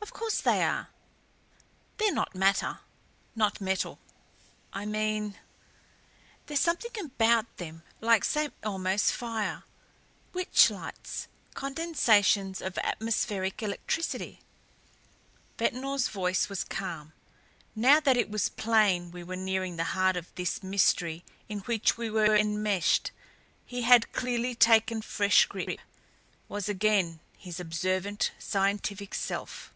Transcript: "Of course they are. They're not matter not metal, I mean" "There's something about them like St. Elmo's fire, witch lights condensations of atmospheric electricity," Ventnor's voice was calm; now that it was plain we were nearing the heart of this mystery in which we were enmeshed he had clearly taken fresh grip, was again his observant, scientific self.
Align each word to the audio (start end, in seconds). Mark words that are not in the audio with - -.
"Of 0.00 0.14
course 0.14 0.40
they 0.40 0.62
are. 0.62 0.88
They're 1.98 2.12
not 2.14 2.34
matter 2.34 2.80
not 3.36 3.60
metal, 3.60 3.98
I 4.72 4.86
mean" 4.86 5.36
"There's 6.46 6.60
something 6.60 6.90
about 6.98 7.58
them 7.58 7.82
like 8.00 8.24
St. 8.24 8.54
Elmo's 8.62 9.10
fire, 9.10 9.64
witch 10.32 10.70
lights 10.70 11.28
condensations 11.54 12.62
of 12.62 12.78
atmospheric 12.78 13.62
electricity," 13.62 14.40
Ventnor's 15.58 16.08
voice 16.08 16.48
was 16.48 16.64
calm; 16.64 17.12
now 17.74 18.00
that 18.00 18.16
it 18.16 18.30
was 18.30 18.48
plain 18.48 19.10
we 19.10 19.22
were 19.22 19.36
nearing 19.36 19.76
the 19.76 19.84
heart 19.92 20.16
of 20.16 20.34
this 20.36 20.62
mystery 20.62 21.22
in 21.50 21.60
which 21.60 21.98
we 21.98 22.08
were 22.10 22.34
enmeshed 22.34 23.10
he 23.66 23.82
had 23.82 24.10
clearly 24.14 24.54
taken 24.54 25.02
fresh 25.02 25.44
grip, 25.44 25.78
was 26.48 26.66
again 26.66 27.20
his 27.36 27.60
observant, 27.60 28.32
scientific 28.38 29.14
self. 29.14 29.74